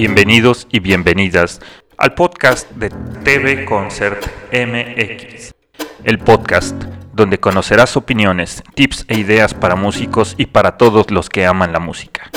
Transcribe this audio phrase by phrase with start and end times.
[0.00, 1.60] Bienvenidos y bienvenidas
[1.98, 2.88] al podcast de
[3.22, 5.52] TV Concert MX,
[6.04, 6.74] el podcast
[7.12, 11.80] donde conocerás opiniones, tips e ideas para músicos y para todos los que aman la
[11.80, 12.30] música.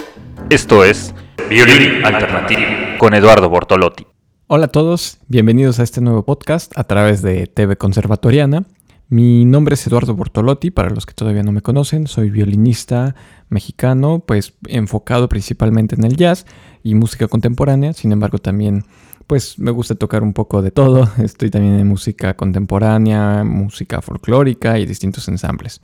[0.50, 1.16] Esto es
[1.50, 2.62] Violín Alternativo
[2.98, 4.06] con Eduardo Bortolotti.
[4.48, 8.66] Hola a todos, bienvenidos a este nuevo podcast a través de TV Conservatoriana.
[9.14, 13.14] Mi nombre es Eduardo Bortolotti, para los que todavía no me conocen, soy violinista
[13.48, 16.48] mexicano, pues enfocado principalmente en el jazz
[16.82, 18.86] y música contemporánea, sin embargo también
[19.28, 24.80] pues me gusta tocar un poco de todo, estoy también en música contemporánea, música folclórica
[24.80, 25.80] y distintos ensambles.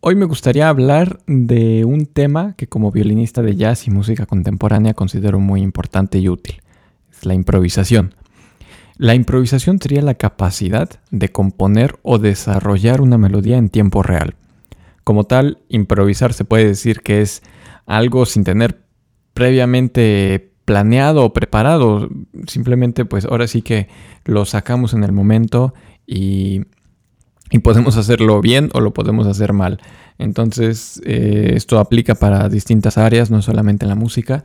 [0.00, 4.94] Hoy me gustaría hablar de un tema que como violinista de jazz y música contemporánea
[4.94, 6.62] considero muy importante y útil,
[7.12, 8.12] es la improvisación.
[8.96, 14.34] La improvisación sería la capacidad de componer o desarrollar una melodía en tiempo real.
[15.04, 17.42] Como tal, improvisar se puede decir que es
[17.86, 18.82] algo sin tener
[19.34, 22.08] previamente planeado o preparado.
[22.46, 23.88] Simplemente pues ahora sí que
[24.24, 25.74] lo sacamos en el momento
[26.06, 26.62] y,
[27.62, 29.78] podemos hacerlo bien o lo podemos hacer mal.
[30.18, 34.44] Entonces eh, esto aplica para distintas áreas, no solamente en la música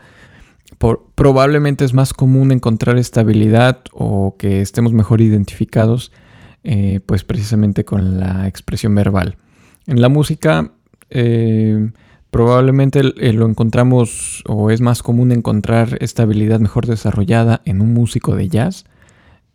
[0.78, 6.12] probablemente es más común encontrar estabilidad o que estemos mejor identificados,
[6.64, 9.38] eh, pues precisamente con la expresión verbal.
[9.88, 10.72] En la música,
[11.10, 11.92] eh,
[12.30, 18.36] probablemente eh, lo encontramos o es más común encontrar estabilidad mejor desarrollada en un músico
[18.36, 18.86] de jazz.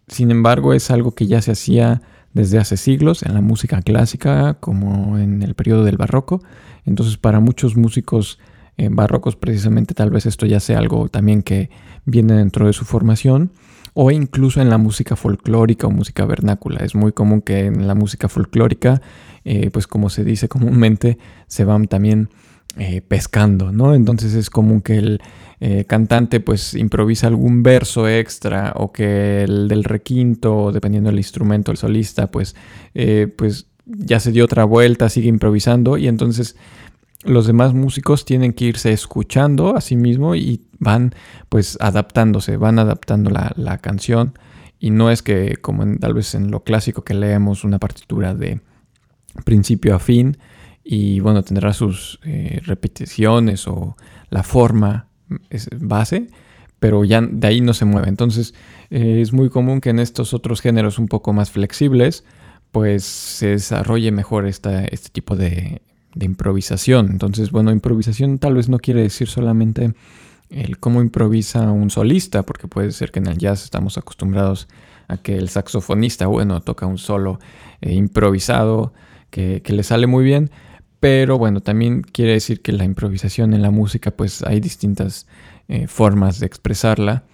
[0.09, 4.55] Sin embargo, es algo que ya se hacía desde hace siglos en la música clásica,
[4.55, 6.43] como en el periodo del barroco.
[6.87, 8.39] Entonces, para muchos músicos
[8.77, 11.71] en barrocos precisamente tal vez esto ya sea algo también que
[12.05, 13.53] viene dentro de su formación
[13.95, 16.81] o incluso en la música folclórica o música vernácula.
[16.81, 19.03] Es muy común que en la música folclórica,
[19.45, 22.31] eh, pues como se dice comúnmente, se van también
[22.79, 23.95] eh, pescando, ¿no?
[23.95, 25.21] Entonces es común que el
[25.61, 31.71] eh, cantante pues improvisa algún verso extra o que el del requinto, dependiendo del instrumento,
[31.71, 32.57] el solista, pues,
[33.37, 36.57] pues ya se dio otra vuelta, sigue improvisando y entonces
[37.25, 41.15] los demás músicos tienen que irse escuchando a sí mismo y van
[41.49, 44.39] pues adaptándose, van adaptando la, canción.
[44.79, 48.61] Y no es que como tal vez en lo clásico que leemos una partitura de
[49.45, 50.37] principio a fin
[50.85, 53.97] y bueno tendrá sus eh, repeticiones o
[54.29, 55.07] la forma
[55.49, 56.29] es base
[56.81, 58.09] pero ya de ahí no se mueve.
[58.09, 58.55] Entonces
[58.91, 62.25] eh, es muy común que en estos otros géneros un poco más flexibles
[62.73, 65.83] pues se desarrolle mejor esta, este tipo de
[66.15, 67.11] de improvisación.
[67.11, 69.95] Entonces, bueno, improvisación tal vez no quiere decir solamente
[70.51, 74.69] el cómo improvisa un solista, porque puede ser que en el jazz estamos acostumbrados
[75.09, 77.41] a que el saxofonista, bueno, toca un solo
[77.81, 78.93] eh, improvisado
[79.31, 80.51] que, le sale muy bien,
[81.01, 85.27] pero bueno, también quiere decir que la improvisación en la música, pues hay distintas
[85.69, 87.25] eh, formas de expresarla.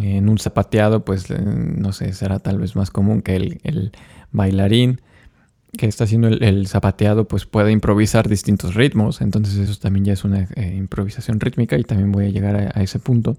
[0.00, 3.92] En un zapateado, pues no sé, será tal vez más común que el, el
[4.30, 5.02] bailarín
[5.76, 10.24] que está haciendo el, zapateado pues puede improvisar distintos ritmos, entonces eso también ya es
[10.24, 13.36] una eh, improvisación rítmica y también voy a llegar a, ese punto.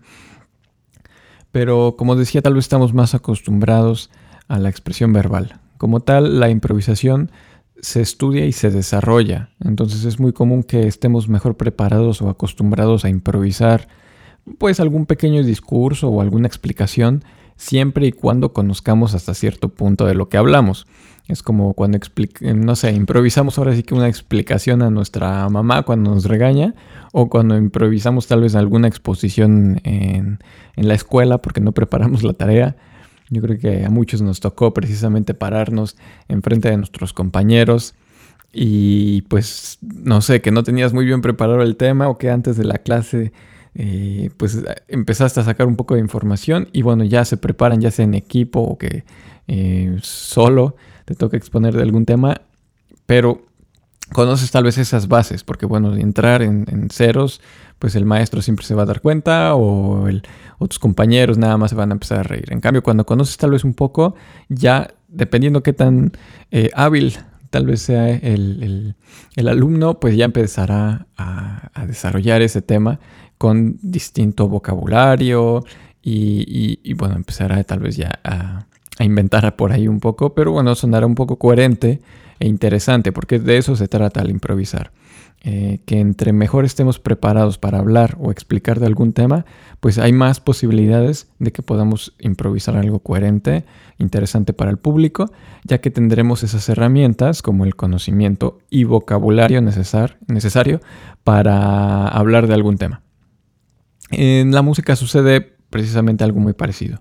[1.51, 4.09] Pero como decía, tal vez estamos más acostumbrados
[4.47, 5.59] a la expresión verbal.
[5.77, 7.31] Como tal, la improvisación
[7.79, 13.05] se estudia y se desarrolla, entonces es muy común que estemos mejor preparados o acostumbrados
[13.05, 13.87] a improvisar
[14.57, 17.23] pues algún pequeño discurso o alguna explicación
[17.55, 20.87] siempre y cuando conozcamos hasta cierto punto de lo que hablamos.
[21.27, 21.97] Es como cuando,
[22.41, 26.75] no sé, improvisamos ahora sí que una explicación a nuestra mamá cuando nos regaña
[27.13, 30.39] o cuando improvisamos tal vez alguna exposición en,
[30.75, 32.75] en la escuela porque no preparamos la tarea.
[33.29, 35.95] Yo creo que a muchos nos tocó precisamente pararnos
[36.27, 37.95] enfrente de nuestros compañeros
[38.51, 42.57] y pues no sé, que no tenías muy bien preparado el tema o que antes
[42.57, 43.31] de la clase
[43.75, 47.89] eh, pues empezaste a sacar un poco de información y bueno, ya se preparan, ya
[47.89, 49.03] sea en equipo o que
[49.47, 50.75] eh, solo
[51.05, 52.41] te toca exponer de algún tema,
[53.05, 53.45] pero
[54.11, 57.41] conoces tal vez esas bases, porque bueno, entrar en, ceros,
[57.79, 60.07] pues el maestro siempre se va a dar cuenta o,
[60.59, 62.45] tus compañeros nada más se van a empezar a reír.
[62.51, 64.15] En cambio, cuando conoces tal vez un poco,
[64.47, 66.13] ya dependiendo qué tan
[66.51, 67.17] eh, hábil
[67.49, 68.95] tal vez sea el,
[69.35, 72.99] alumno, pues ya empezará a, a desarrollar ese tema
[73.37, 75.63] con distinto vocabulario
[76.05, 78.65] y, bueno, empezará tal vez ya a,
[78.99, 82.01] inventar por ahí un poco, pero bueno, sonará un poco coherente
[82.39, 84.91] e interesante porque de eso se trata al improvisar.
[85.45, 89.43] Eh, que entre mejor estemos preparados para hablar o explicar de algún tema,
[89.81, 93.65] pues hay más posibilidades de que podamos improvisar algo coherente,
[93.97, 95.33] interesante para el público,
[95.65, 100.79] ya que tendremos esas herramientas como el conocimiento y vocabulario necesario
[101.25, 103.01] para hablar de algún tema.
[104.11, 106.99] En la música sucede precisamente algo muy parecido.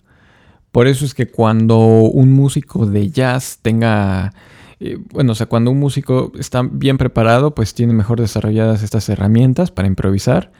[0.72, 4.32] Por eso es que cuando un músico de jazz tenga,
[4.80, 9.06] eh, bueno, o sea, cuando un músico está bien preparado, pues tiene mejor desarrolladas estas
[9.10, 10.50] herramientas para improvisar,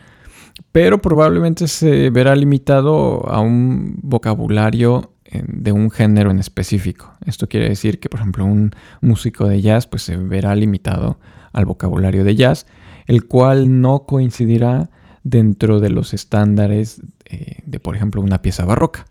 [0.70, 7.14] pero probablemente se verá limitado a un vocabulario eh, de un género en específico.
[7.24, 11.18] Esto quiere decir que, por ejemplo, un músico de jazz, pues se verá limitado
[11.54, 12.66] al vocabulario de jazz,
[13.06, 14.90] el cual no coincidirá
[15.24, 19.06] dentro de los estándares eh, de, por ejemplo, una pieza barroca.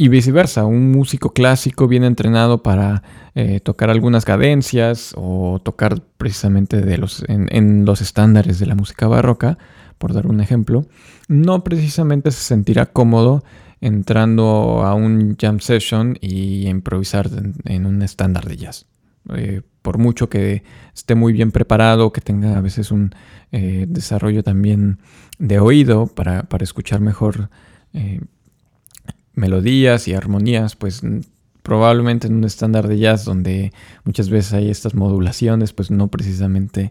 [0.00, 3.02] Y viceversa, un músico clásico bien entrenado para
[3.34, 9.08] eh, tocar algunas cadencias o tocar precisamente de los, en, los estándares de la música
[9.08, 9.58] barroca,
[9.98, 10.86] por dar un ejemplo,
[11.26, 13.42] no precisamente se sentirá cómodo
[13.80, 17.28] entrando a un jam session y improvisar
[17.64, 18.86] en, un estándar de jazz.
[19.34, 20.62] Eh, por mucho que
[20.94, 23.10] esté muy bien preparado, que tenga a veces un
[23.50, 25.00] eh, desarrollo también
[25.40, 27.50] de oído para, escuchar mejor
[27.94, 28.20] eh,
[29.38, 31.02] melodías y armonías, pues
[31.62, 33.72] probablemente en un estándar de jazz donde
[34.04, 36.90] muchas veces hay estas modulaciones, pues no precisamente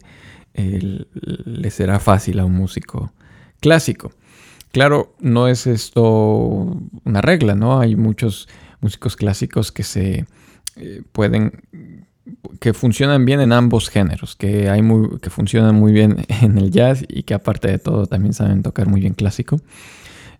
[0.54, 3.12] le será fácil a un músico
[3.60, 4.12] clásico.
[4.72, 7.80] Claro, no es esto una regla, ¿no?
[7.80, 8.48] Hay muchos
[8.80, 10.26] músicos clásicos que se
[10.76, 11.52] eh, pueden
[12.60, 16.70] que funcionan bien en ambos géneros, que, hay muy, que funcionan muy bien en el
[16.70, 19.60] jazz y que aparte de todo también saben tocar muy bien clásico.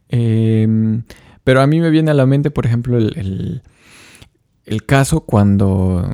[0.08, 1.02] Em,
[1.48, 3.62] pero a mí me viene a la mente, por ejemplo, el,
[4.84, 6.12] caso cuando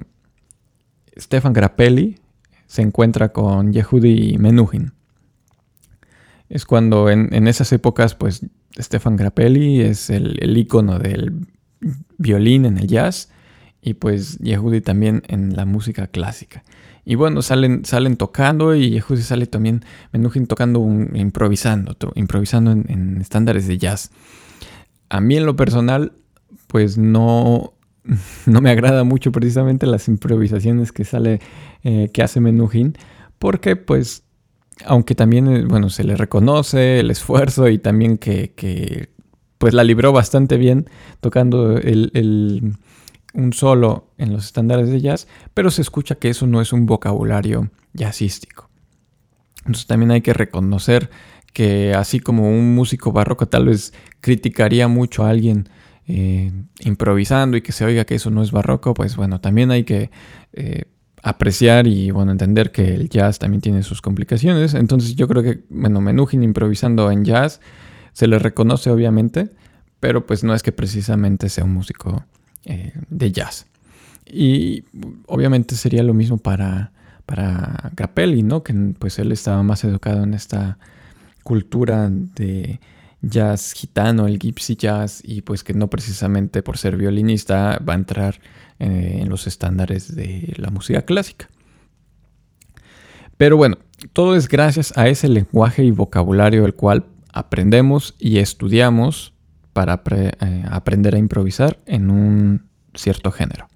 [1.18, 2.20] Stefan Grappelli
[2.68, 4.92] se encuentra con Yehudi Menuhin.
[6.48, 8.46] Es cuando en, esas épocas, pues,
[8.78, 11.48] Stefan Grappelli es el, el ícono del
[12.16, 13.32] violín en el jazz
[13.82, 16.62] y pues Yehudi también en la música clásica.
[17.04, 23.18] Y bueno, salen, salen tocando y Yehudi sale también, Menuhin tocando, un, improvisando, improvisando en,
[23.20, 24.12] estándares de jazz.
[25.08, 26.12] A mí en lo personal,
[26.66, 27.74] pues no,
[28.46, 31.40] no me agrada mucho precisamente las improvisaciones que sale,
[31.82, 32.96] eh, que hace Menuhin,
[33.38, 34.24] porque pues,
[34.84, 39.10] aunque también, eh, bueno, se le reconoce el esfuerzo y también que,
[39.58, 40.90] pues la libró bastante bien
[41.20, 42.76] tocando el
[43.34, 46.86] un solo en los estándares de jazz, pero se escucha que eso no es un
[46.86, 48.70] vocabulario jazzístico.
[49.58, 51.10] Entonces también hay que reconocer
[51.54, 55.68] que así como un músico barroco tal vez criticaría mucho a alguien
[56.06, 59.84] eh, improvisando y que se oiga que eso no es barroco, pues bueno, también hay
[59.84, 60.10] que
[60.52, 60.82] eh,
[61.22, 64.74] apreciar y bueno, entender que el jazz también tiene sus complicaciones.
[64.74, 67.60] Entonces yo creo que, bueno, Menuhin improvisando en jazz
[68.12, 69.50] se le reconoce obviamente,
[70.00, 72.24] pero pues no es que precisamente sea un músico
[72.64, 73.66] eh, de jazz.
[74.26, 74.84] Y
[75.26, 76.90] obviamente sería lo mismo para,
[77.26, 78.64] para Grappelli, ¿no?
[78.64, 80.78] Que pues él estaba más educado en esta
[81.44, 82.80] cultura de
[83.22, 87.96] jazz gitano, el gypsy jazz, y pues que no precisamente por ser violinista va a
[87.96, 88.40] entrar
[88.78, 91.48] eh, en los estándares de la música clásica.
[93.36, 93.78] Pero bueno,
[94.12, 99.32] todo es gracias a ese lenguaje y vocabulario el cual aprendemos y estudiamos
[99.72, 103.68] para eh, aprender a improvisar en un cierto género.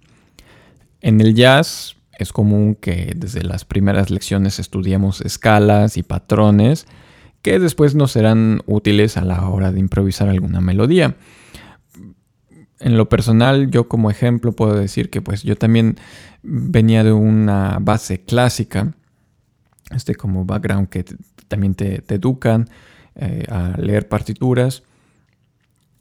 [1.01, 6.87] En el jazz es común que desde las primeras lecciones estudiemos escalas y patrones
[7.49, 11.17] que después nos serán útiles a la hora de improvisar alguna melodía.
[12.79, 15.97] En lo personal, yo como ejemplo puedo decir que pues yo también
[16.43, 18.93] venía de una base clásica,
[19.91, 21.07] este como background que
[21.49, 22.69] también te, educan
[23.15, 24.83] eh, a leer partituras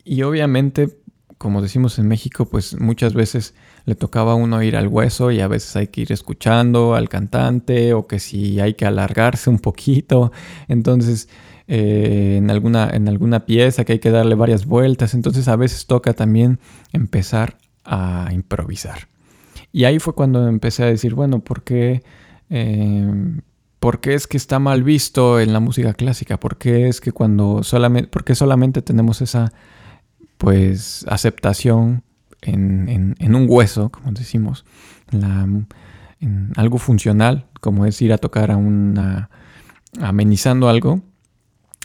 [0.03, 0.97] y obviamente,
[1.37, 3.53] como decimos en México, pues muchas veces
[3.87, 7.07] le tocaba a uno ir al hueso y a veces hay que ir escuchando al
[7.07, 10.33] cantante o que si hay que alargarse un poquito.
[10.67, 11.29] Entonces,
[11.69, 15.13] eh, en, alguna, en alguna pieza que hay que darle varias vueltas.
[15.13, 16.59] Entonces, a veces toca también
[16.91, 19.07] empezar a improvisar.
[19.71, 22.03] Y ahí fue cuando empecé a decir, bueno, ¿por qué,
[22.49, 23.39] eh,
[23.79, 26.37] ¿por qué es que está mal visto en la música clásica?
[26.37, 29.53] ¿Por qué es que cuando solamente, solamente tenemos esa
[30.37, 32.03] pues aceptación
[32.41, 34.65] en, un hueso, como decimos,
[35.11, 39.29] en algo funcional, como es ir a tocar a una,
[40.01, 41.01] amenizando algo,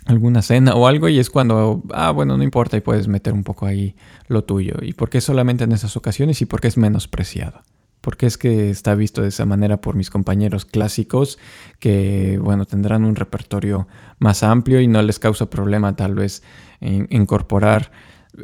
[0.06, 3.44] alguna cena o algo, y es cuando, ah, bueno, no importa, y puedes meter un
[3.44, 3.94] poco ahí
[4.28, 4.74] lo tuyo.
[4.82, 7.62] ¿Y por qué solamente en esas ocasiones y por qué es menospreciado?
[8.00, 11.38] Porque es que está visto de esa manera por mis compañeros clásicos
[11.78, 13.86] que, bueno, tendrán un repertorio
[14.18, 16.42] más amplio y no les causa problema tal vez
[16.80, 17.92] incorporar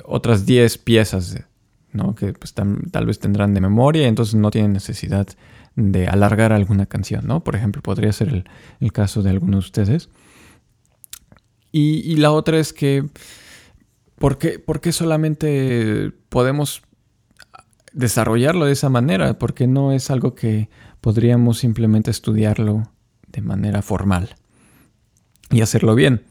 [0.05, 1.41] otras 10 piezas,
[1.93, 2.15] ¿no?
[2.15, 5.29] Que pues, tal vez tendrán de memoria y entonces no tienen necesidad
[5.77, 7.45] de alargar alguna canción, ¿no?
[7.45, 8.45] Por ejemplo, podría ser
[8.81, 10.11] el, caso de algunos de ustedes.
[11.71, 13.05] Y, la otra es que,
[14.17, 16.83] ¿por qué, ¿por qué solamente podemos
[17.93, 19.39] desarrollarlo de esa manera?
[19.39, 20.69] Porque no es algo que
[21.01, 22.91] podríamos simplemente estudiarlo
[23.29, 24.35] de manera formal
[25.51, 26.25] y hacerlo bien.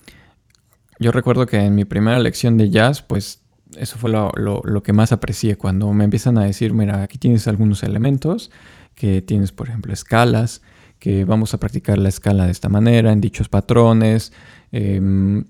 [1.00, 3.42] Yo recuerdo que en mi primera lección de jazz, pues
[3.76, 7.84] eso fue lo, que más aprecié cuando me empiezan a decir, mira, aquí tienes algunos
[7.84, 8.52] elementos,
[8.96, 10.62] que tienes, por ejemplo, escalas,
[11.00, 14.34] que vamos a practicar la escala de esta manera, en dichos patrones,
[14.72, 15.46] em,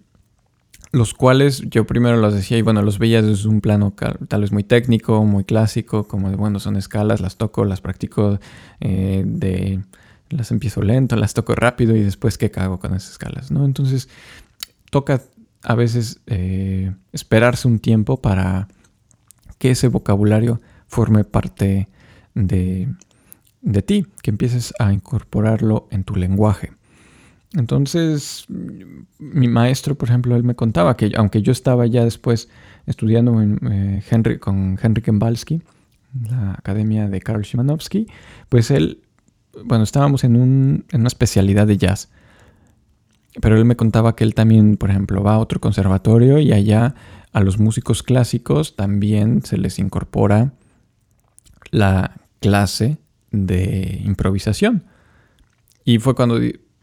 [0.91, 3.93] los cuales yo primero los decía y bueno, los veía desde un plano
[4.27, 8.39] tal vez muy técnico, muy clásico, como de, bueno, son escalas, las toco, las practico
[8.79, 9.81] eh, de...
[10.29, 13.63] Las empiezo lento, las toco rápido y después qué cago con esas escalas, ¿no?
[13.63, 14.09] Entonces
[14.91, 15.21] toca
[15.63, 18.67] a veces eh, esperarse un tiempo para
[19.57, 21.87] que ese vocabulario forme parte
[22.33, 22.87] de,
[23.61, 26.71] de ti, que empieces a incorporarlo en tu lenguaje.
[27.53, 28.45] Entonces,
[29.19, 32.49] mi maestro, por ejemplo, él me contaba que aunque yo estaba ya después
[32.85, 35.61] estudiando eh, con Henry Kembalski,
[36.29, 38.07] la academia de Karol Szymanowski,
[38.49, 39.01] pues él,
[39.65, 42.09] bueno, estábamos en, un, en una especialidad de jazz.
[43.41, 46.95] Pero él me contaba que él también, por ejemplo, va a otro conservatorio y allá
[47.33, 50.53] a los músicos clásicos también se les incorpora
[51.71, 52.97] la clase
[53.31, 54.83] de improvisación.
[55.83, 56.39] Y fue cuando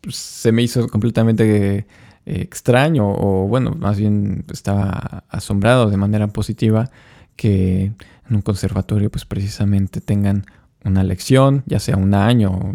[0.09, 1.87] se me hizo completamente eh,
[2.25, 6.91] extraño, o bueno, más bien estaba asombrado de manera positiva
[7.37, 7.93] que
[8.29, 10.47] en un conservatorio pues precisamente tengan
[10.85, 12.75] una lección, ya sea un año,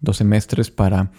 [0.00, 1.10] dos semestres para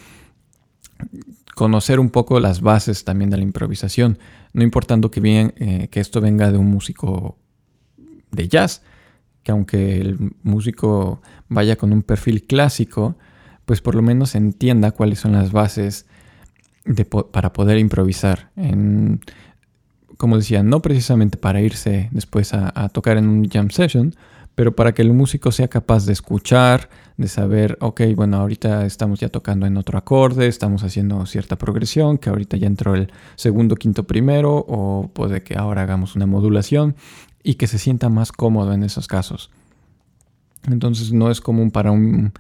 [1.58, 4.20] conocer un poco las bases también de la improvisación,
[4.54, 7.36] no importando que, bien, eh, que esto venga de un músico
[8.30, 8.84] de jazz,
[9.42, 13.18] que aunque el músico vaya con un perfil clásico,
[13.66, 16.06] pues por lo menos entienda cuáles son las bases
[17.32, 18.52] para poder improvisar.
[18.56, 19.20] En,
[20.18, 24.14] como decía, no precisamente para irse después a, tocar en un jam session,
[24.58, 29.20] pero para que el músico sea capaz de escuchar, de saber, ok, bueno, ahorita estamos
[29.20, 33.76] ya tocando en otro acorde, estamos haciendo cierta progresión, que ahorita ya entró el segundo,
[33.76, 36.96] quinto, primero, o puede que ahora hagamos una modulación
[37.44, 39.52] y que se sienta más cómodo en esos casos.
[40.66, 42.34] Entonces no es común para un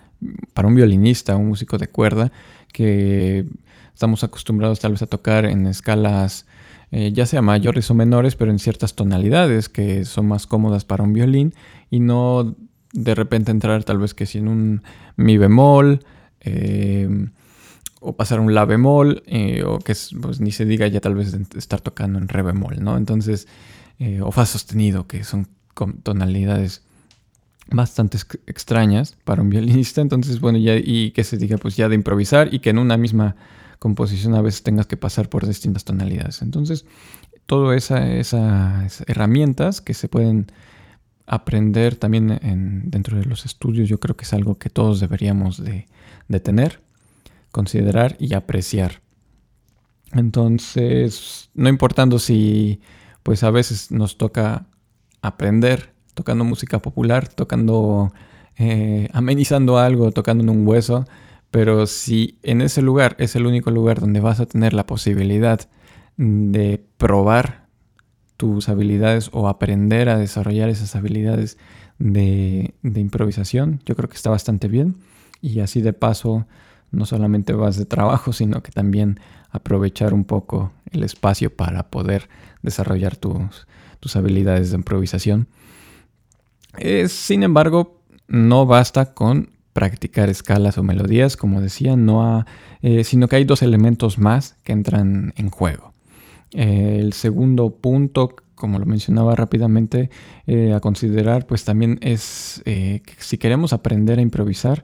[0.55, 2.31] para un violinista, un músico de cuerda,
[2.73, 3.45] que
[3.93, 6.47] estamos acostumbrados tal vez a tocar en escalas
[6.91, 11.03] eh, ya sea mayores o menores, pero en ciertas tonalidades que son más cómodas para
[11.03, 11.53] un violín
[11.89, 12.55] y no
[12.93, 14.83] de repente entrar tal vez que si en un
[15.17, 16.05] mi bemol
[16.39, 17.27] eh,
[17.99, 21.33] o pasar un la bemol eh, o que pues, ni se diga ya tal vez
[21.55, 22.97] estar tocando en re bemol, ¿no?
[22.97, 23.47] Entonces,
[24.21, 25.47] o fa sostenido, que son
[26.03, 26.83] tonalidades
[27.69, 30.01] bastante extrañas para un violinista.
[30.01, 32.97] Entonces, bueno, ya, y que se diga pues ya de improvisar y que en una
[32.97, 33.35] misma
[33.79, 36.41] composición a veces tengas que pasar por distintas tonalidades.
[36.41, 36.85] Entonces,
[37.45, 40.47] todas esas herramientas que se pueden
[41.25, 45.63] aprender también en, dentro de los estudios, yo creo que es algo que todos deberíamos
[45.63, 45.87] de,
[46.27, 46.81] de tener,
[47.51, 49.01] considerar y apreciar.
[50.13, 52.81] Entonces, no importando si
[53.23, 54.67] pues a veces nos toca
[55.21, 58.11] aprender tocando música popular, tocando,
[58.57, 61.05] eh, amenizando algo, tocando en un hueso,
[61.51, 65.61] pero si en ese lugar es el único lugar donde vas a tener la posibilidad
[66.17, 67.67] de probar
[68.37, 71.57] tus habilidades o aprender a desarrollar esas habilidades
[71.99, 74.97] de, improvisación, yo creo que está bastante bien.
[75.41, 76.45] Y así de paso,
[76.91, 82.29] no solamente vas de trabajo, sino que también aprovechar un poco el espacio para poder
[82.61, 83.67] desarrollar tus,
[83.99, 85.47] tus habilidades de improvisación.
[86.77, 92.47] Eh, sin embargo, no basta con practicar escalas o melodías, como decía, no
[92.81, 95.93] eh, sino que hay dos elementos más que entran en juego.
[96.53, 100.09] Eh, el segundo punto, como lo mencionaba rápidamente,
[100.75, 104.83] a considerar, pues también es que si queremos aprender a improvisar,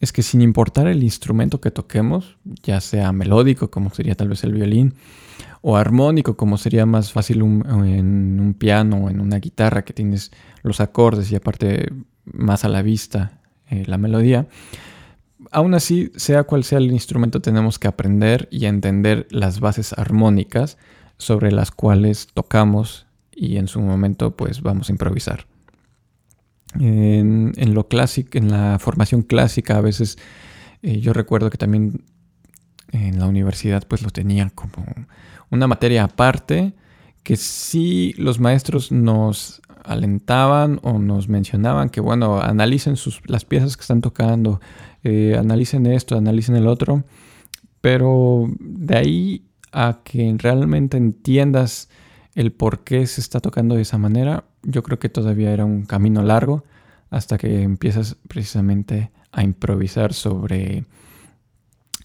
[0.00, 4.44] es que sin importar el instrumento que toquemos, ya sea melódico, como sería tal vez
[4.44, 4.94] el violín,
[5.62, 10.30] o armónico, como sería más fácil en un piano o en una guitarra que tienes
[10.62, 11.92] los acordes y aparte
[12.24, 13.39] más a la vista
[13.70, 14.46] eh, la melodía.
[15.50, 20.76] Aún así, sea cual sea el instrumento, tenemos que aprender y entender las bases armónicas
[21.16, 25.46] sobre las cuales tocamos y en su momento pues vamos a improvisar.
[26.78, 30.18] En, lo clásico, en la formación clásica a veces
[30.82, 32.04] eh, yo recuerdo que también
[32.92, 34.84] en la universidad pues lo tenía como
[35.50, 36.74] una materia aparte
[37.24, 43.76] que sí los maestros nos alentaban o nos mencionaban que bueno, analicen sus, las piezas
[43.76, 44.60] que están tocando,
[45.02, 47.04] eh, analicen esto, analicen el otro,
[47.80, 51.88] pero de ahí a que realmente entiendas
[52.34, 55.84] el por qué se está tocando de esa manera, yo creo que todavía era un
[55.84, 56.64] camino largo
[57.10, 60.84] hasta que empiezas precisamente a improvisar sobre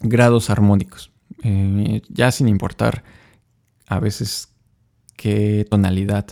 [0.00, 3.04] grados armónicos, eh, ya sin importar
[3.86, 4.48] a veces
[5.16, 6.26] qué tonalidad,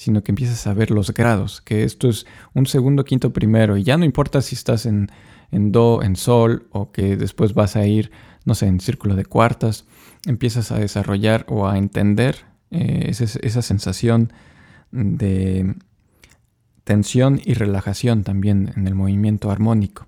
[0.00, 3.82] sino que empiezas a ver los grados, que esto es un segundo, quinto, primero, y
[3.82, 5.10] ya no importa si estás en,
[5.50, 8.10] do, en sol, o que después vas a ir,
[8.46, 9.84] no sé, en círculo de cuartas,
[10.24, 14.32] empiezas a desarrollar o a entender eh, esa sensación
[14.90, 15.74] de
[16.84, 20.06] tensión y relajación también en el movimiento armónico.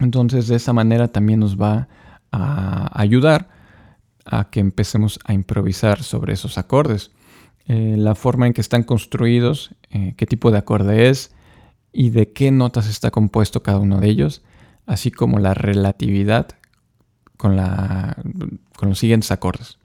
[0.00, 1.86] Entonces de esa manera también nos va
[2.32, 3.50] a ayudar
[4.24, 7.12] a que empecemos a improvisar sobre esos acordes.
[7.66, 11.32] Eh, la forma en que están construidos, eh, qué tipo de acorde es
[11.92, 14.42] y de qué notas está compuesto cada uno de ellos,
[14.86, 16.48] así como la relatividad
[17.36, 18.16] con, la,
[18.76, 19.78] con los siguientes acordes.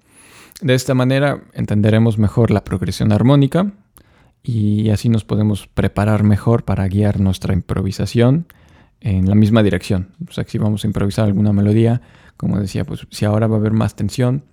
[0.62, 3.71] De esta manera entenderemos mejor la progresión armónica
[4.43, 8.48] y así nos podemos preparar mejor para guiar nuestra improvisación
[9.00, 10.09] en la misma dirección.
[10.27, 12.01] O sea, si vamos a improvisar alguna melodía,
[12.36, 14.43] como decía, pues si ahora va a haber más tensión,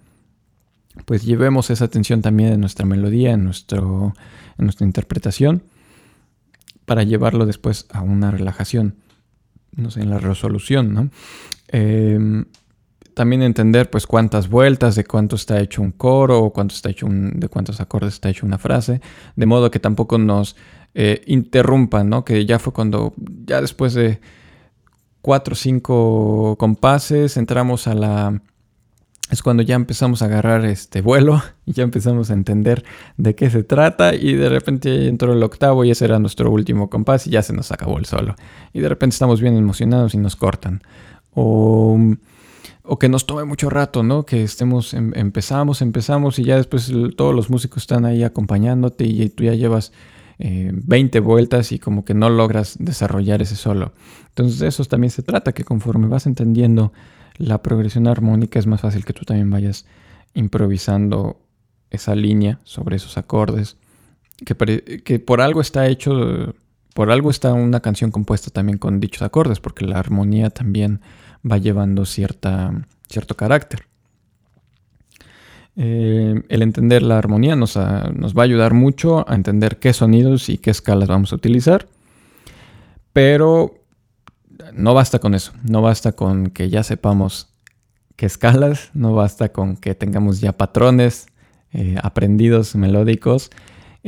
[1.04, 4.14] pues llevemos esa tensión también en nuestra melodía, en, nuestro,
[4.58, 5.62] en nuestra interpretación,
[6.84, 8.96] para llevarlo después a una relajación,
[9.74, 11.10] no sé, en la resolución, ¿no?
[11.68, 12.46] Em,
[13.14, 17.06] también entender pues cuántas vueltas, de cuánto está hecho un coro, o cuánto está hecho
[17.08, 19.00] de cuántos acordes está hecho una frase,
[19.36, 20.54] de modo que tampoco nos
[20.94, 22.24] eh, interrumpan, ¿no?
[22.24, 23.14] Que ya fue cuando,
[23.46, 24.20] ya después de
[25.22, 28.42] cuatro o cinco compases, entramos a la
[29.30, 32.85] es cuando ya empezamos a agarrar este vuelo y ya empezamos a entender
[33.16, 36.88] de qué se trata y de repente entró el octavo y ese era nuestro último
[36.88, 38.37] compás y ya se nos acabó el solo.
[38.73, 40.83] Y de repente estamos bien emocionados y nos cortan.
[41.35, 41.99] O,
[42.83, 44.25] o que nos tome mucho rato, ¿no?
[44.25, 49.28] Que estemos, em, empezamos, empezamos y ya después todos los músicos están ahí acompañándote y
[49.28, 49.92] tú ya llevas
[50.38, 53.92] 20 eh, vueltas y como que no logras desarrollar ese solo.
[54.29, 56.92] Entonces de eso también se trata, que conforme vas entendiendo
[57.38, 59.87] la progresión armónica es más fácil que tú también vayas
[60.35, 61.38] improvisando
[61.90, 63.77] esa línea sobre esos acordes,
[64.44, 66.55] que, por algo está hecho,
[66.94, 71.01] por algo está una canción compuesta también con dichos acordes, porque la armonía también
[71.51, 73.87] va llevando cierta, cierto carácter.
[75.79, 80.49] Eh, el entender la armonía nos, nos va a ayudar mucho a entender qué sonidos
[80.49, 81.87] y qué escalas vamos a utilizar,
[83.12, 83.86] pero
[84.73, 87.53] no basta con eso, no basta con que ya sepamos
[88.16, 91.27] qué escalas, no basta con que tengamos ya patrones
[91.73, 93.51] eh, aprendidos melódicos,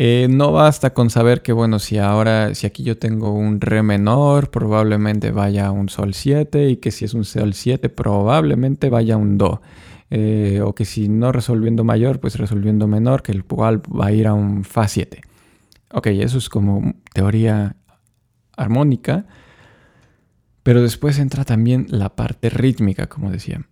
[0.00, 3.82] eh, no basta con saber que, bueno, si ahora, si aquí yo tengo un re
[3.82, 8.90] menor, probablemente vaya a un sol 7 y que si es un sol 7, probablemente
[8.90, 9.60] vaya a un do.
[10.10, 14.12] Eh, o que si no resolviendo mayor, pues resolviendo menor, que el cual va a
[14.12, 15.20] ir a un fa 7.
[15.92, 17.74] Ok, eso es como teoría
[18.56, 19.26] armónica.
[20.68, 23.66] Pero después entra también la parte rítmica, como decía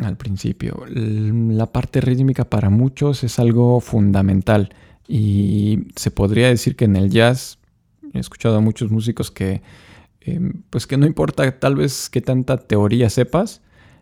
[0.00, 0.82] al principio.
[0.88, 4.74] La parte rítmica para muchos es algo fundamental
[5.06, 7.58] y se podría decir que en el jazz,
[8.14, 9.60] he escuchado a muchos músicos que,
[10.22, 13.60] em, pues que no importa tal vez qué tanta teoría sepas,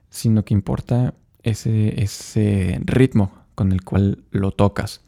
[0.09, 5.01] sino que importa ese, ritmo con el cual lo tocas.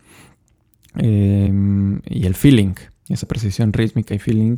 [0.96, 2.74] Em, y el feeling,
[3.08, 4.56] esa precisión rítmica y feeling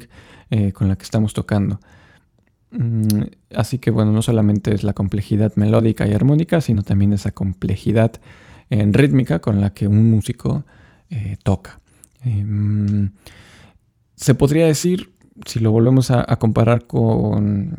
[0.48, 1.78] eh, con la que estamos tocando.
[2.74, 3.22] Mm,
[3.54, 8.12] así que bueno, no solamente es la complejidad melódica y armónica, sino también esa complejidad
[8.68, 10.64] en rítmica con la que un músico
[11.10, 11.80] eh, toca.
[12.24, 13.10] Em,
[14.16, 15.12] se podría decir,
[15.46, 17.76] si lo volvemos a, comparar con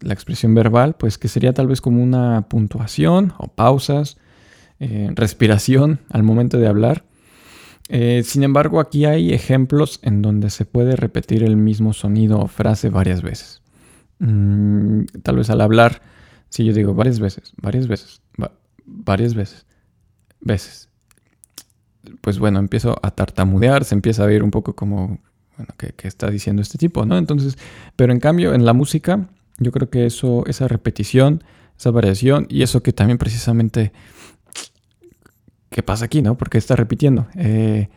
[0.00, 4.16] la expresión verbal, pues que sería tal vez como una puntuación o pausas,
[4.78, 7.04] eh, respiración al momento de hablar.
[7.88, 12.46] Eh, sin embargo, aquí hay ejemplos en donde se puede repetir el mismo sonido o
[12.46, 13.59] frase varias veces.
[14.20, 16.02] Mm, tal vez al hablar,
[16.50, 18.20] si yo digo varias veces, varias veces,
[18.84, 19.66] varias veces,
[20.42, 20.88] veces,
[22.20, 25.18] pues bueno, empiezo a tartamudear, se empieza a ver un poco como,
[25.56, 27.16] bueno, ¿qué, está diciendo este tipo, no?
[27.16, 27.56] Entonces,
[27.96, 29.26] pero en cambio en la música,
[29.58, 31.42] yo creo que eso, esa repetición,
[31.78, 33.92] esa variación y eso que también precisamente,
[35.70, 36.36] ¿qué pasa aquí, no?
[36.36, 37.26] Porque está repitiendo.
[37.36, 37.88] Eh,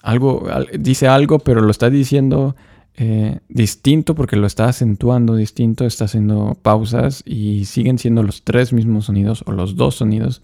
[0.00, 2.56] algo, dice algo, pero lo está diciendo
[2.96, 8.72] eh, distinto porque lo está acentuando distinto, está haciendo pausas y siguen siendo los tres
[8.72, 10.42] mismos sonidos o los dos sonidos.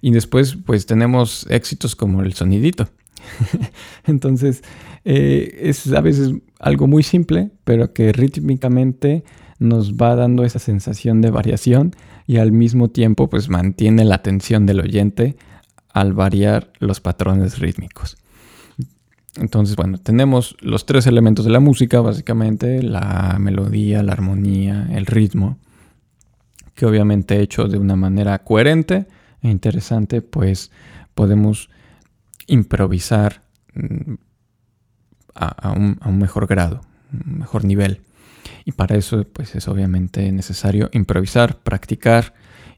[0.00, 2.88] Y después pues tenemos éxitos como el sonidito.
[4.06, 4.62] Entonces
[5.04, 9.22] eh, es a veces algo muy simple, pero que rítmicamente
[9.58, 11.94] nos va dando esa sensación de variación
[12.26, 15.36] y al mismo tiempo pues mantiene la atención del oyente
[15.92, 18.16] al variar los patrones rítmicos.
[19.36, 25.06] Entonces, bueno, tenemos los tres elementos de la música, básicamente la melodía, la armonía, el
[25.06, 25.58] ritmo,
[26.74, 29.06] que obviamente hecho de una manera coherente
[29.40, 30.70] e interesante, pues
[31.14, 31.70] podemos
[32.46, 33.42] improvisar
[33.74, 34.14] mm,
[35.34, 38.02] a, un, mejor grado, un mejor nivel.
[38.64, 42.34] Y para eso, pues es obviamente necesario improvisar, practicar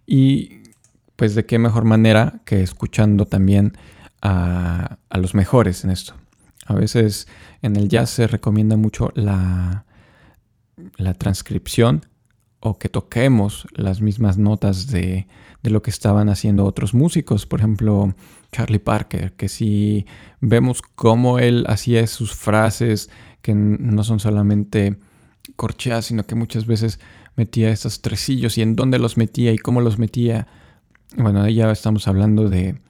[0.07, 0.63] y
[1.17, 3.77] pues de qué mejor manera que escuchando también
[4.23, 6.15] a, los mejores en esto.
[6.67, 7.29] A veces
[7.63, 9.85] en el jazz se recomienda mucho la,
[10.97, 12.07] la transcripción
[12.61, 15.27] o que toquemos las mismas notas de,
[15.63, 17.45] de, lo que estaban haciendo otros músicos.
[17.45, 18.15] Por ejemplo,
[18.53, 20.07] Charlie Parker, que si
[20.41, 23.11] vemos cómo él hacía sus frases
[23.43, 24.97] que no son solamente
[25.57, 26.99] corcheas, sino que muchas veces
[27.37, 30.47] metía estos tresillos y en dónde los metía y cómo los metía
[31.17, 32.81] bueno, ahí ya estamos hablando de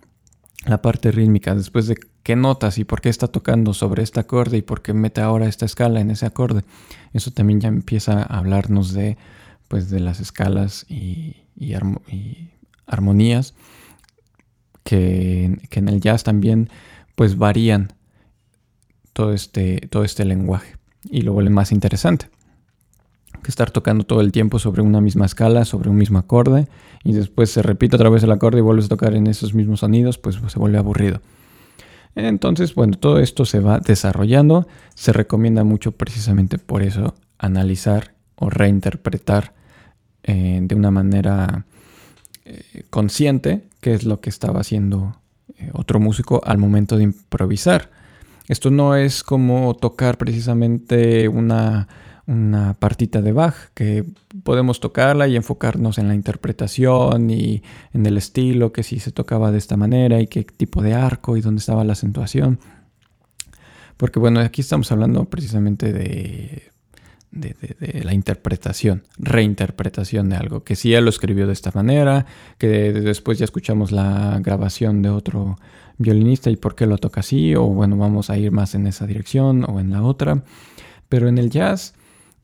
[0.67, 4.57] la parte rítmica, después de qué notas y por qué está tocando sobre este acorde
[4.57, 6.63] y por qué mete ahora esta escala en ese acorde.
[7.13, 9.17] Eso también ya empieza a hablarnos de,
[9.69, 11.37] pues, de las escalas y,
[12.87, 13.55] armonías
[14.83, 16.69] que, que, en el jazz también
[17.15, 17.93] pues varían
[19.15, 22.29] todo este, todo este lenguaje y lo vuelven más interesante
[23.45, 26.67] que estar tocando todo el tiempo sobre una misma escala, sobre un mismo acorde,
[27.05, 29.81] y después se repite otra vez el acorde y vuelves a tocar en esos mismos
[29.81, 31.21] sonidos, pues se vuelve aburrido.
[32.17, 34.67] Entonces, bueno, todo esto se va desarrollando.
[34.95, 39.53] Se recomienda mucho precisamente por eso analizar o reinterpretar
[40.23, 41.67] eh, de una manera
[42.45, 45.17] eh, consciente qué es lo que estaba haciendo
[45.59, 47.91] eh, otro músico al momento de improvisar.
[48.49, 51.89] Esto no es como tocar precisamente una
[52.27, 54.05] una partita de Bach que
[54.43, 59.51] podemos tocarla y enfocarnos en la interpretación y en el estilo, que si se tocaba
[59.51, 62.59] de esta manera y qué tipo de arco y dónde estaba la acentuación.
[63.97, 66.71] Porque bueno, aquí estamos hablando precisamente de,
[68.03, 72.27] la interpretación, reinterpretación de algo, que si él lo escribió de esta manera,
[72.59, 75.59] que después ya escuchamos la grabación de otro
[75.99, 79.07] violinista y por qué lo toca así, o bueno, vamos a ir más en esa
[79.07, 80.43] dirección o en la otra.
[81.09, 81.95] Pero en el jazz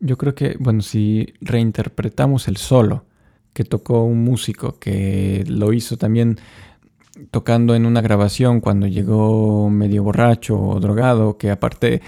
[0.01, 3.05] yo creo que, bueno, si reinterpretamos el solo
[3.53, 6.39] que tocó un músico que lo hizo también
[7.31, 12.01] tocando en una grabación cuando llegó medio borracho o drogado, que aparte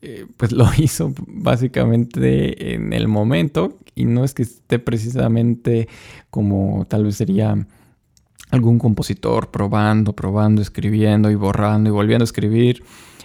[0.00, 5.88] eh, pues lo hizo básicamente en el momento y no es que esté precisamente
[6.30, 7.66] como tal vez sería
[8.50, 12.82] algún compositor probando, probando, escribiendo y borrando y volviendo a escribir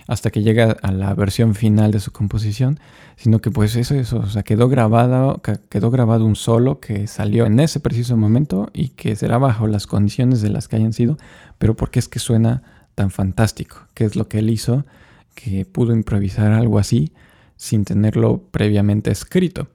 [0.07, 2.79] hasta que llega a la versión final de su composición,
[3.15, 7.45] sino que pues eso, eso, o sea, quedó grabado, quedó grabado un solo que salió
[7.45, 11.17] en ese preciso momento y que será bajo las condiciones de las que hayan sido,
[11.57, 12.61] pero porque es que suena
[12.93, 14.85] tan fantástico, que es lo que él hizo,
[15.33, 17.11] que pudo improvisar algo así
[17.55, 19.67] sin tenerlo previamente escrito.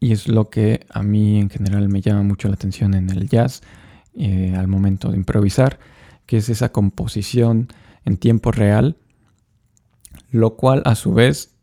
[0.00, 3.28] Y es lo que a mí en general me llama mucho la atención en el
[3.28, 3.62] jazz
[4.14, 5.78] eh, al momento de improvisar,
[6.26, 7.68] que es esa composición
[8.04, 8.96] en tiempo real
[10.32, 11.54] lo cual a su vez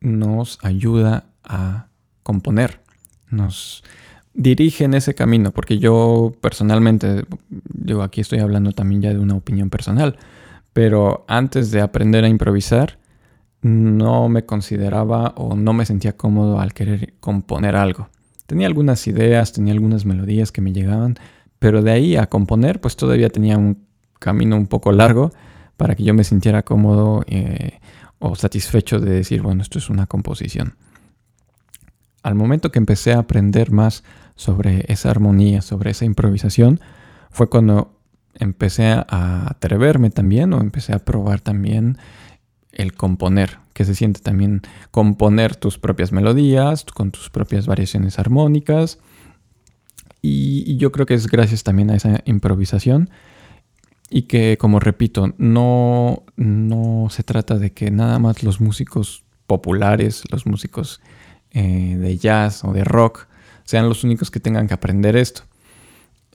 [0.00, 1.86] nos ayuda a
[2.22, 2.80] componer,
[3.30, 3.84] nos
[4.32, 9.36] dirige en ese camino, porque yo personalmente, digo, aquí estoy hablando también ya de una
[9.36, 10.16] opinión personal,
[10.72, 12.98] pero antes de aprender a improvisar,
[13.60, 18.08] no me consideraba o no me sentía cómodo al querer componer algo.
[18.46, 21.16] Tenía algunas ideas, tenía algunas melodías que me llegaban,
[21.58, 23.86] pero de ahí a componer, pues todavía tenía un
[24.18, 25.30] camino un poco largo
[25.76, 27.80] para que yo me sintiera cómodo eh,
[28.26, 30.76] o satisfecho de decir, bueno, esto es una composición.
[32.22, 34.02] Al momento que empecé a aprender más
[34.34, 36.80] sobre esa armonía, sobre esa improvisación,
[37.30, 38.00] fue cuando
[38.34, 41.98] empecé a atreverme también o empecé a probar también
[42.72, 48.98] el componer, que se siente también componer tus propias melodías con tus propias variaciones armónicas.
[50.22, 53.10] Y, yo creo que es gracias también a esa improvisación
[54.10, 60.24] y que, como repito, no, no se trata de que nada más los músicos populares,
[60.30, 61.00] los músicos
[61.50, 63.26] eh, de jazz o de rock,
[63.64, 65.42] sean los únicos que tengan que aprender esto.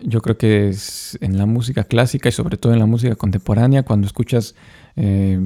[0.01, 3.84] Yo creo que es en la música clásica y sobre todo en la música contemporánea,
[3.84, 4.55] cuando escuchas,
[4.95, 5.39] eh,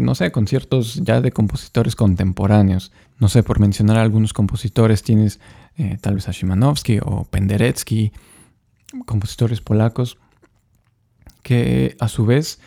[0.00, 5.40] no sé, conciertos ya de compositores contemporáneos, no sé, por mencionar algunos compositores, tienes
[5.76, 8.12] eh, tal vez a Szymanowski o Penderecki,
[9.06, 10.18] compositores polacos,
[11.42, 12.60] que a su vez,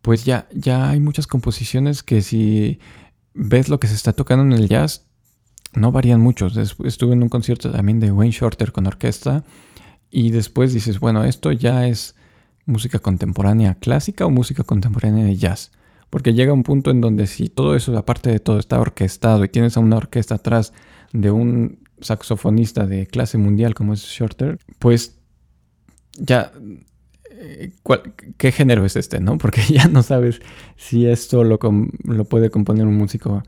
[0.00, 2.80] pues ya, ya hay muchas composiciones que si
[3.34, 5.06] ves lo que se está tocando en el jazz,
[5.74, 6.48] no varían mucho.
[6.84, 9.44] Estuve en un concierto también de Wayne Shorter con orquesta
[10.10, 12.14] y después dices, bueno, esto ya es
[12.66, 15.72] música contemporánea clásica o música contemporánea de jazz.
[16.10, 19.48] Porque llega un punto en donde si todo eso, aparte de todo, está orquestado y
[19.48, 20.74] tienes a una orquesta atrás
[21.12, 25.18] de un saxofonista de clase mundial como es Shorter, pues
[26.14, 26.52] ya
[27.30, 27.72] eh,
[28.36, 29.20] ¿qué género es este?
[29.20, 29.38] ¿no?
[29.38, 30.40] Porque ya no sabes
[30.76, 31.58] si esto lo,
[32.04, 33.42] lo puede componer un músico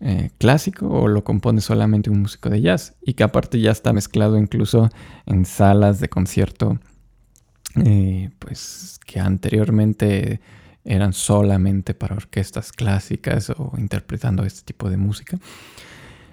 [0.00, 3.92] eh, clásico o lo compone solamente un músico de jazz y que aparte ya está
[3.92, 4.90] mezclado incluso
[5.24, 6.78] en salas de concierto
[7.84, 10.40] eh, pues que anteriormente
[10.84, 15.38] eran solamente para orquestas clásicas o interpretando este tipo de música.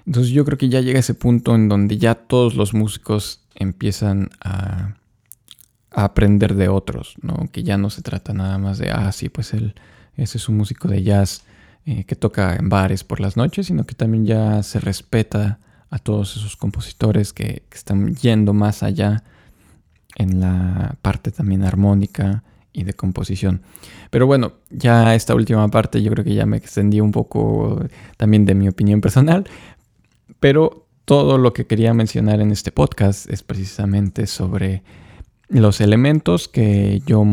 [0.06, 4.30] Entonces yo creo que ya llega ese punto en donde ya todos los músicos empiezan
[4.44, 4.96] a,
[5.94, 7.50] aprender de otros, ¿no?
[7.52, 9.76] Que ya no se trata nada más de, ah, sí, pues él,
[10.16, 11.44] ese es un músico de jazz
[11.86, 15.60] eh, que toca en bares por las noches, sino que también ya se respeta
[15.90, 19.24] a todos esos compositores que, que están yendo más allá
[20.16, 23.62] en la parte también armónica y de composición.
[24.10, 27.84] Pero bueno, ya esta última parte yo creo que ya me extendí un poco
[28.18, 29.46] también de mi opinión personal,
[30.42, 34.84] pero todo lo que quería mencionar en este podcast es precisamente sobre
[35.48, 37.24] los elementos que yo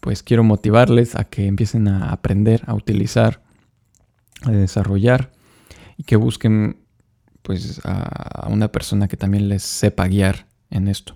[0.00, 3.42] pues quiero motivarles a que empiecen a aprender, a utilizar,
[4.42, 5.32] a desarrollar
[5.98, 6.78] y que busquen
[7.42, 11.14] pues a una persona que también les sepa guiar en esto.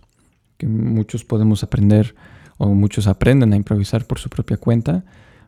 [0.59, 2.15] Que muchos podemos aprender
[2.59, 5.05] o muchos aprenden a improvisar por su propia cuenta,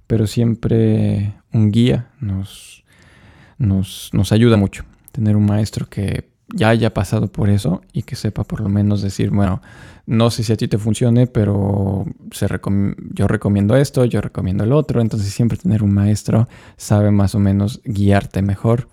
[0.07, 2.83] pero siempre un guía nos,
[3.59, 4.85] nos, nos ayuda mucho.
[5.13, 9.03] Tener un maestro que ya haya pasado por eso y que sepa por lo menos
[9.03, 9.63] decir, bueno,
[10.07, 12.47] no sé si a ti te funcione, pero se
[13.13, 17.39] yo recomiendo esto, yo recomiendo el otro, entonces siempre tener un maestro sabe más o
[17.39, 18.89] menos guiarte mejor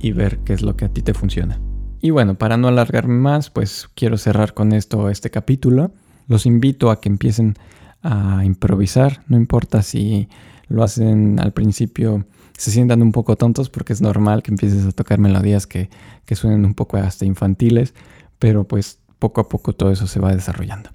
[0.00, 1.60] y ver qué es lo que a ti te funciona.
[2.00, 5.92] Y bueno, para no alargarme más, pues quiero cerrar con esto este capítulo.
[6.26, 7.54] Los invito a que empiecen
[8.02, 10.28] a improvisar, no importa si
[10.68, 12.24] lo hacen al principio
[12.56, 15.90] se sientan un poco tontos porque es normal que empieces a tocar melodías que,
[16.24, 17.94] que suenen un poco hasta infantiles,
[18.38, 20.90] pero pues poco a poco todo eso se va desarrollando.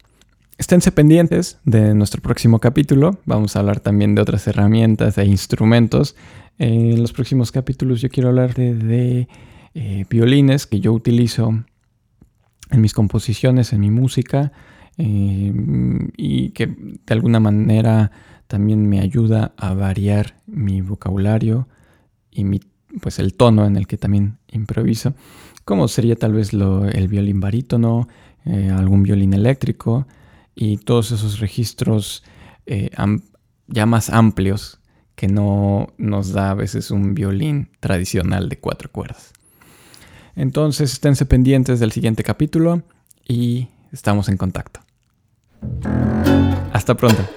[0.57, 3.19] Esténse pendientes de nuestro próximo capítulo.
[3.25, 6.15] Vamos a hablar también de otras herramientas e instrumentos.
[6.59, 9.27] en los próximos capítulos yo quiero hablar de,
[9.75, 11.63] eh, violines que yo utilizo
[12.71, 14.51] en mis composiciones, en mi música,
[14.97, 15.53] eh,
[16.17, 18.11] y que de alguna manera
[18.47, 21.67] también me ayuda a variar mi vocabulario
[22.31, 22.61] y mi,
[23.01, 25.13] pues el tono en el que también improviso,
[25.65, 28.07] como sería tal vez el violín barítono,
[28.45, 30.07] eh, algún violín eléctrico
[30.55, 32.23] y todos esos registros
[32.65, 32.89] eh,
[33.67, 34.79] ya más amplios
[35.15, 39.33] que no nos da a veces un violín tradicional de cuatro cuerdas.
[40.35, 42.83] Entonces esténse pendientes del siguiente capítulo
[43.27, 44.79] y estamos en contacto.
[46.71, 47.27] Hasta pronto.